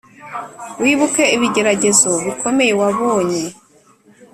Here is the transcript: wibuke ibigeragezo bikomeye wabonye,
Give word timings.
wibuke 0.81 1.23
ibigeragezo 1.35 2.11
bikomeye 2.25 2.73
wabonye, 2.81 3.43